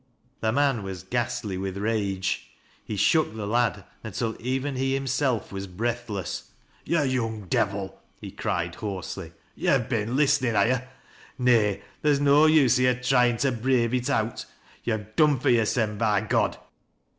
[0.39, 2.49] The man was ghastly with rage.
[2.83, 6.49] He shook the lad until even he himself was breath ■ less.
[6.87, 10.79] "To' young devil!" he cried, hoarsely, "yo've been listenin', ha' yo'?
[11.37, 14.43] Nay, theer's no use o' yo' tryin' to brave it out.
[14.85, 16.57] To've done for yorsen, by God